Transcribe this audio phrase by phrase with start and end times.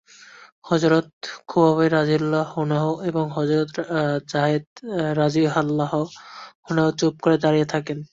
[0.65, 1.09] হযরত
[1.49, 3.73] খুবাইব রাযিয়াল্লাহু আনহু এবং হযরত
[4.27, 4.65] যায়েদ
[5.17, 6.01] রাযিয়াল্লাহু
[6.69, 7.99] আনহু চুপ করে দাঁড়িয়ে থাকেন।